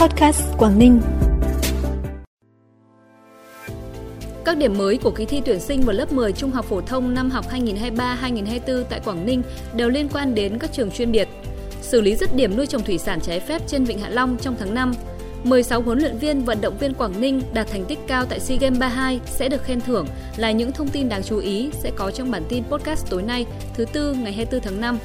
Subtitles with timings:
[0.00, 1.00] Podcast Quảng Ninh.
[4.44, 7.14] Các điểm mới của kỳ thi tuyển sinh vào lớp 10 trung học phổ thông
[7.14, 9.42] năm học 2023-2024 tại Quảng Ninh
[9.74, 11.28] đều liên quan đến các trường chuyên biệt.
[11.82, 14.56] Xử lý dứt điểm nuôi trồng thủy sản trái phép trên Vịnh Hạ Long trong
[14.58, 14.92] tháng 5.
[15.44, 18.58] 16 huấn luyện viên vận động viên Quảng Ninh đạt thành tích cao tại SEA
[18.60, 20.06] Games 32 sẽ được khen thưởng
[20.36, 23.46] là những thông tin đáng chú ý sẽ có trong bản tin podcast tối nay,
[23.74, 24.98] thứ tư ngày 24 tháng 5.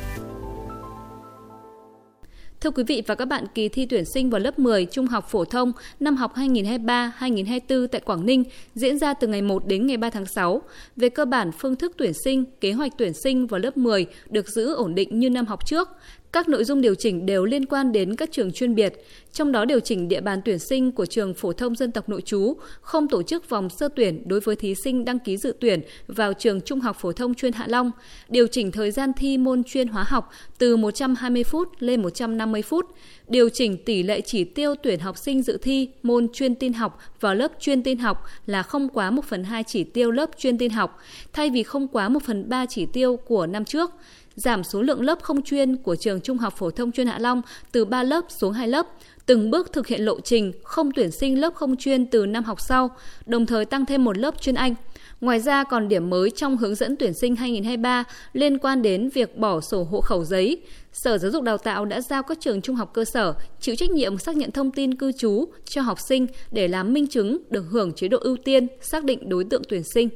[2.65, 5.27] Thưa quý vị và các bạn, kỳ thi tuyển sinh vào lớp 10 trung học
[5.29, 8.43] phổ thông năm học 2023-2024 tại Quảng Ninh
[8.75, 10.61] diễn ra từ ngày 1 đến ngày 3 tháng 6.
[10.95, 14.47] Về cơ bản, phương thức tuyển sinh, kế hoạch tuyển sinh vào lớp 10 được
[14.47, 15.89] giữ ổn định như năm học trước.
[16.35, 18.93] Các nội dung điều chỉnh đều liên quan đến các trường chuyên biệt,
[19.31, 22.21] trong đó điều chỉnh địa bàn tuyển sinh của trường phổ thông dân tộc nội
[22.21, 25.81] trú, không tổ chức vòng sơ tuyển đối với thí sinh đăng ký dự tuyển
[26.07, 27.91] vào trường trung học phổ thông chuyên Hạ Long,
[28.29, 32.85] điều chỉnh thời gian thi môn chuyên hóa học từ 120 phút lên 150 phút,
[33.27, 36.99] điều chỉnh tỷ lệ chỉ tiêu tuyển học sinh dự thi môn chuyên tin học
[37.19, 40.57] vào lớp chuyên tin học là không quá 1 phần 2 chỉ tiêu lớp chuyên
[40.57, 40.99] tin học,
[41.33, 43.91] thay vì không quá 1 phần 3 chỉ tiêu của năm trước
[44.35, 47.41] giảm số lượng lớp không chuyên của trường Trung học phổ thông chuyên Hạ Long
[47.71, 48.87] từ 3 lớp xuống 2 lớp,
[49.25, 52.61] từng bước thực hiện lộ trình không tuyển sinh lớp không chuyên từ năm học
[52.61, 52.89] sau,
[53.25, 54.75] đồng thời tăng thêm một lớp chuyên Anh.
[55.21, 59.37] Ngoài ra còn điểm mới trong hướng dẫn tuyển sinh 2023 liên quan đến việc
[59.37, 60.61] bỏ sổ hộ khẩu giấy.
[60.93, 63.89] Sở Giáo dục Đào tạo đã giao các trường trung học cơ sở chịu trách
[63.89, 67.65] nhiệm xác nhận thông tin cư trú cho học sinh để làm minh chứng được
[67.69, 70.09] hưởng chế độ ưu tiên, xác định đối tượng tuyển sinh.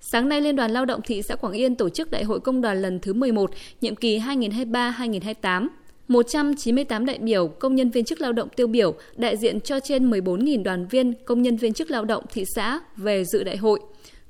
[0.00, 2.60] Sáng nay, Liên đoàn Lao động thị xã Quảng Yên tổ chức Đại hội Công
[2.60, 5.68] đoàn lần thứ 11, nhiệm kỳ 2023-2028.
[6.08, 10.10] 198 đại biểu, công nhân viên chức lao động tiêu biểu, đại diện cho trên
[10.10, 13.80] 14.000 đoàn viên, công nhân viên chức lao động thị xã về dự đại hội.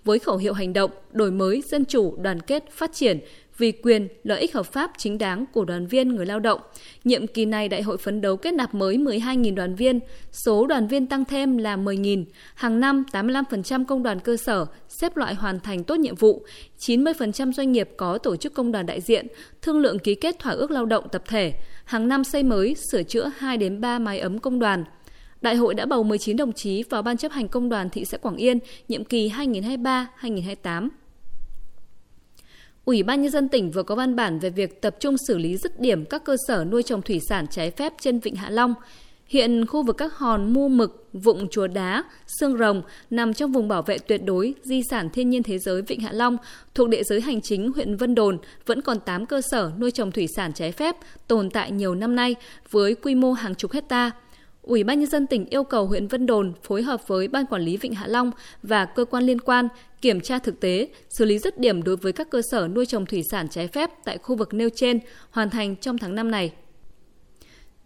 [0.05, 3.19] Với khẩu hiệu hành động, đổi mới, dân chủ, đoàn kết, phát triển,
[3.59, 6.61] vì quyền, lợi ích hợp pháp chính đáng của đoàn viên người lao động.
[7.05, 10.01] Nhiệm kỳ này đại hội phấn đấu kết nạp mới 12.000 đoàn viên,
[10.33, 12.25] số đoàn viên tăng thêm là 10.000.
[12.55, 16.45] Hàng năm 85% công đoàn cơ sở xếp loại hoàn thành tốt nhiệm vụ,
[16.79, 19.27] 90% doanh nghiệp có tổ chức công đoàn đại diện,
[19.63, 21.53] thương lượng ký kết thỏa ước lao động tập thể,
[21.85, 24.85] hàng năm xây mới, sửa chữa 2 đến 3 mái ấm công đoàn.
[25.41, 28.19] Đại hội đã bầu 19 đồng chí vào Ban chấp hành công đoàn thị xã
[28.19, 28.59] Quảng Yên
[28.89, 30.89] nhiệm kỳ 2023-2028.
[32.87, 35.57] Ủy ban Nhân dân tỉnh vừa có văn bản về việc tập trung xử lý
[35.57, 38.75] dứt điểm các cơ sở nuôi trồng thủy sản trái phép trên Vịnh Hạ Long.
[39.27, 43.69] Hiện khu vực các hòn mu mực, vụng chùa đá, xương rồng nằm trong vùng
[43.69, 46.37] bảo vệ tuyệt đối di sản thiên nhiên thế giới Vịnh Hạ Long
[46.75, 50.13] thuộc địa giới hành chính huyện Vân Đồn vẫn còn 8 cơ sở nuôi trồng
[50.13, 50.97] thủy sản trái phép
[51.29, 52.35] tồn tại nhiều năm nay
[52.71, 54.11] với quy mô hàng chục hecta.
[54.67, 57.63] Ủy ban nhân dân tỉnh yêu cầu huyện Vân Đồn phối hợp với Ban quản
[57.63, 58.31] lý Vịnh Hạ Long
[58.63, 59.69] và cơ quan liên quan
[60.03, 63.07] kiểm tra thực tế, xử lý dứt điểm đối với các cơ sở nuôi trồng
[63.07, 64.99] thủy sản trái phép tại khu vực nêu trên,
[65.31, 66.53] hoàn thành trong tháng 5 này.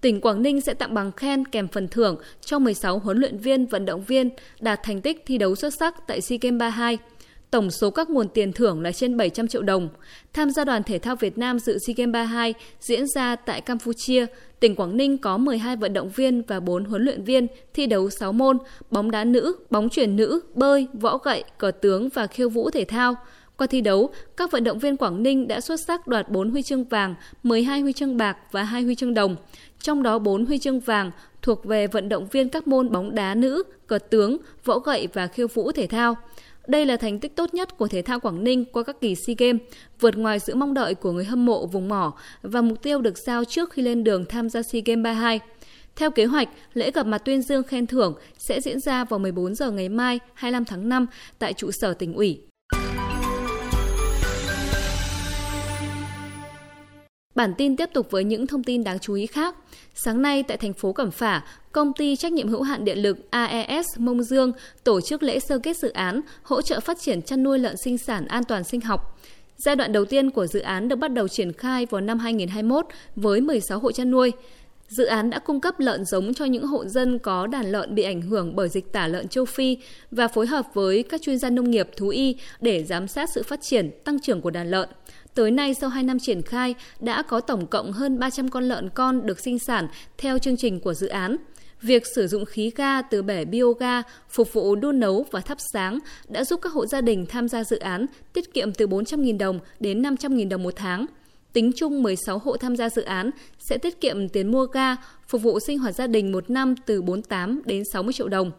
[0.01, 3.67] Tỉnh Quảng Ninh sẽ tặng bằng khen kèm phần thưởng cho 16 huấn luyện viên,
[3.67, 4.31] vận động viên
[4.61, 6.99] đạt thành tích thi đấu xuất sắc tại SEA Games 32.
[7.51, 9.89] Tổng số các nguồn tiền thưởng là trên 700 triệu đồng.
[10.33, 14.27] Tham gia đoàn thể thao Việt Nam dự SEA Games 32 diễn ra tại Campuchia,
[14.61, 18.11] tỉnh Quảng Ninh có 12 vận động viên và 4 huấn luyện viên thi đấu
[18.11, 18.59] 6 môn,
[18.91, 22.85] bóng đá nữ, bóng chuyền nữ, bơi, võ gậy, cờ tướng và khiêu vũ thể
[22.85, 23.15] thao.
[23.57, 26.63] Qua thi đấu, các vận động viên Quảng Ninh đã xuất sắc đoạt 4 huy
[26.63, 29.37] chương vàng, 12 huy chương bạc và 2 huy chương đồng.
[29.81, 31.11] Trong đó 4 huy chương vàng
[31.43, 35.27] thuộc về vận động viên các môn bóng đá nữ, cờ tướng, võ gậy và
[35.27, 36.17] khiêu vũ thể thao.
[36.67, 39.35] Đây là thành tích tốt nhất của thể thao Quảng Ninh qua các kỳ SEA
[39.39, 39.63] Games,
[40.01, 42.13] vượt ngoài sự mong đợi của người hâm mộ vùng mỏ
[42.43, 45.41] và mục tiêu được giao trước khi lên đường tham gia SEA Games 32.
[45.97, 49.55] Theo kế hoạch, lễ gặp mặt tuyên dương khen thưởng sẽ diễn ra vào 14
[49.55, 51.07] giờ ngày mai 25 tháng 5
[51.39, 52.50] tại trụ sở tỉnh ủy.
[57.41, 59.57] Bản tin tiếp tục với những thông tin đáng chú ý khác.
[59.95, 61.43] Sáng nay tại thành phố Cẩm Phả,
[61.73, 64.53] công ty trách nhiệm hữu hạn điện lực AES Mông Dương
[64.85, 67.99] tổ chức lễ sơ kết dự án hỗ trợ phát triển chăn nuôi lợn sinh
[67.99, 69.19] sản an toàn sinh học.
[69.57, 72.87] Giai đoạn đầu tiên của dự án được bắt đầu triển khai vào năm 2021
[73.17, 74.33] với 16 hộ chăn nuôi.
[74.91, 78.03] Dự án đã cung cấp lợn giống cho những hộ dân có đàn lợn bị
[78.03, 79.79] ảnh hưởng bởi dịch tả lợn châu Phi
[80.11, 83.43] và phối hợp với các chuyên gia nông nghiệp thú y để giám sát sự
[83.43, 84.89] phát triển, tăng trưởng của đàn lợn.
[85.35, 88.89] Tới nay, sau 2 năm triển khai, đã có tổng cộng hơn 300 con lợn
[88.89, 89.89] con được sinh sản
[90.19, 91.37] theo chương trình của dự án.
[91.83, 95.99] Việc sử dụng khí ga từ bể bioga phục vụ đun nấu và thắp sáng
[96.29, 99.61] đã giúp các hộ gia đình tham gia dự án tiết kiệm từ 400.000 đồng
[99.81, 101.07] đến 500.000 đồng một tháng.
[101.53, 104.97] Tính chung 16 hộ tham gia dự án sẽ tiết kiệm tiền mua ga
[105.29, 108.51] phục vụ sinh hoạt gia đình một năm từ 48 đến 60 triệu đồng.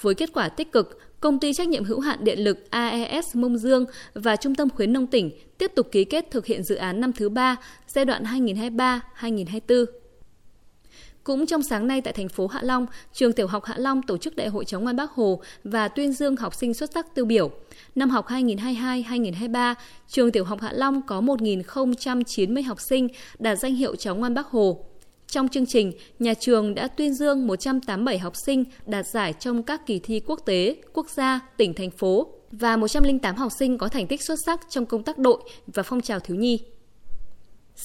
[0.00, 3.58] Với kết quả tích cực, công ty trách nhiệm hữu hạn điện lực AES Mông
[3.58, 3.84] Dương
[4.14, 7.12] và Trung tâm khuyến nông tỉnh tiếp tục ký kết thực hiện dự án năm
[7.12, 7.56] thứ ba
[7.86, 9.84] giai đoạn 2023-2024.
[11.26, 14.16] Cũng trong sáng nay tại thành phố Hạ Long, trường Tiểu học Hạ Long tổ
[14.18, 17.24] chức Đại hội chống ngoan Bác Hồ và tuyên dương học sinh xuất sắc tiêu
[17.24, 17.50] biểu.
[17.94, 19.74] Năm học 2022-2023,
[20.08, 23.08] trường Tiểu học Hạ Long có 1.090 học sinh
[23.38, 24.84] đạt danh hiệu chống ngoan Bác Hồ.
[25.26, 29.86] Trong chương trình, nhà trường đã tuyên dương 187 học sinh đạt giải trong các
[29.86, 34.06] kỳ thi quốc tế, quốc gia, tỉnh, thành phố và 108 học sinh có thành
[34.06, 36.60] tích xuất sắc trong công tác đội và phong trào thiếu nhi.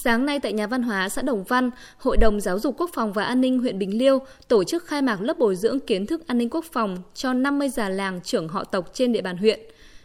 [0.04, 3.12] Sáng nay tại nhà văn hóa xã Đồng Văn, Hội đồng Giáo dục Quốc phòng
[3.12, 4.18] và An ninh huyện Bình Liêu
[4.48, 7.68] tổ chức khai mạc lớp bồi dưỡng kiến thức an ninh quốc phòng cho 50
[7.68, 9.60] già làng trưởng họ tộc trên địa bàn huyện.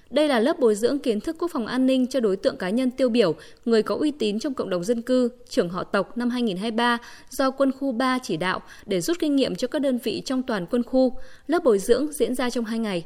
[0.10, 2.70] Đây là lớp bồi dưỡng kiến thức quốc phòng an ninh cho đối tượng cá
[2.70, 3.36] nhân tiêu biểu,
[3.66, 6.98] người có uy tín trong cộng đồng dân cư, trưởng họ tộc năm 2023
[7.30, 10.44] do quân khu 3 chỉ đạo để rút kinh nghiệm cho các đơn vị trong
[10.44, 11.18] toàn quân khu.
[11.48, 13.06] Lớp bồi dưỡng diễn ra trong 2 ngày.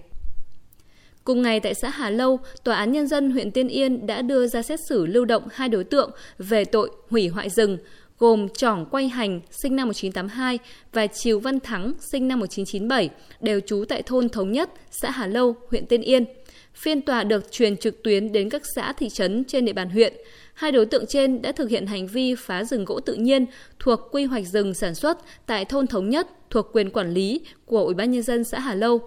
[1.23, 4.47] Cùng ngày tại xã Hà Lâu, Tòa án Nhân dân huyện Tiên Yên đã đưa
[4.47, 7.77] ra xét xử lưu động hai đối tượng về tội hủy hoại rừng,
[8.19, 10.59] gồm Trỏng Quay Hành, sinh năm 1982
[10.93, 13.09] và Triều Văn Thắng, sinh năm 1997,
[13.41, 16.25] đều trú tại thôn Thống Nhất, xã Hà Lâu, huyện Tiên Yên.
[16.73, 20.13] Phiên tòa được truyền trực tuyến đến các xã thị trấn trên địa bàn huyện.
[20.53, 23.45] Hai đối tượng trên đã thực hiện hành vi phá rừng gỗ tự nhiên
[23.79, 27.83] thuộc quy hoạch rừng sản xuất tại thôn Thống Nhất thuộc quyền quản lý của
[27.85, 29.01] Ủy ban nhân dân xã Hà Lâu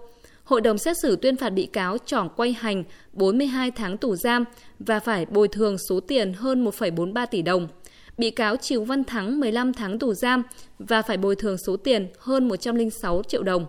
[0.45, 2.83] hội đồng xét xử tuyên phạt bị cáo Trỏng Quay Hành
[3.13, 4.43] 42 tháng tù giam
[4.79, 7.67] và phải bồi thường số tiền hơn 1,43 tỷ đồng.
[8.17, 10.43] Bị cáo Triều Văn Thắng 15 tháng tù giam
[10.79, 13.65] và phải bồi thường số tiền hơn 106 triệu đồng.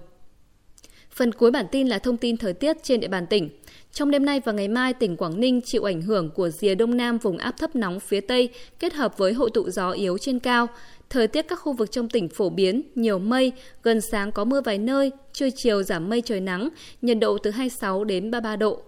[1.11, 3.49] Phần cuối bản tin là thông tin thời tiết trên địa bàn tỉnh.
[3.93, 6.96] Trong đêm nay và ngày mai, tỉnh Quảng Ninh chịu ảnh hưởng của rìa đông
[6.96, 10.38] nam vùng áp thấp nóng phía Tây kết hợp với hội tụ gió yếu trên
[10.38, 10.67] cao.
[11.10, 14.60] Thời tiết các khu vực trong tỉnh phổ biến, nhiều mây, gần sáng có mưa
[14.60, 16.68] vài nơi, trưa chiều giảm mây trời nắng,
[17.02, 18.82] nhiệt độ từ 26 đến 33 độ.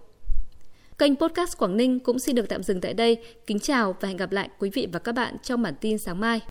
[0.97, 3.17] Kênh Podcast Quảng Ninh cũng xin được tạm dừng tại đây.
[3.47, 6.19] Kính chào và hẹn gặp lại quý vị và các bạn trong bản tin sáng
[6.19, 6.41] mai.